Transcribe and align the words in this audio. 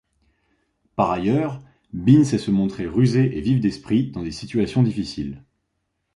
Par 0.95 1.11
ailleurs, 1.11 1.61
Bean 1.93 2.23
sait 2.25 2.39
se 2.39 2.49
montrer 2.49 2.87
rusée 2.87 3.37
et 3.37 3.41
vive 3.41 3.59
d'esprit 3.59 4.09
dans 4.09 4.23
des 4.23 4.31
situations 4.31 4.81
difficiles. 4.81 5.43